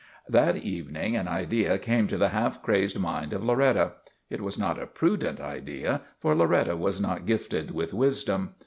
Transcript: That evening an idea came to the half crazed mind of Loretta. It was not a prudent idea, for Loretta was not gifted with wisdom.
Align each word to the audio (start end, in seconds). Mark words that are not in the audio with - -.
That 0.27 0.55
evening 0.65 1.15
an 1.15 1.27
idea 1.27 1.77
came 1.77 2.07
to 2.07 2.17
the 2.17 2.29
half 2.29 2.63
crazed 2.63 2.97
mind 2.97 3.33
of 3.33 3.43
Loretta. 3.43 3.91
It 4.31 4.41
was 4.41 4.57
not 4.57 4.81
a 4.81 4.87
prudent 4.87 5.39
idea, 5.39 6.01
for 6.19 6.33
Loretta 6.35 6.75
was 6.75 6.99
not 6.99 7.27
gifted 7.27 7.69
with 7.69 7.93
wisdom. 7.93 8.55